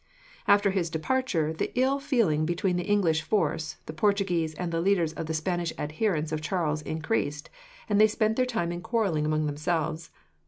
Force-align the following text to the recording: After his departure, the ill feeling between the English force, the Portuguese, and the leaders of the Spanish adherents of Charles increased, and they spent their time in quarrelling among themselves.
After 0.47 0.71
his 0.71 0.89
departure, 0.89 1.53
the 1.53 1.71
ill 1.79 1.99
feeling 1.99 2.43
between 2.43 2.75
the 2.75 2.85
English 2.89 3.21
force, 3.21 3.77
the 3.85 3.93
Portuguese, 3.93 4.55
and 4.55 4.71
the 4.71 4.81
leaders 4.81 5.13
of 5.13 5.27
the 5.27 5.33
Spanish 5.35 5.71
adherents 5.77 6.31
of 6.31 6.41
Charles 6.41 6.81
increased, 6.81 7.51
and 7.87 8.01
they 8.01 8.07
spent 8.07 8.35
their 8.35 8.47
time 8.47 8.71
in 8.71 8.81
quarrelling 8.81 9.27
among 9.27 9.45
themselves. 9.45 10.09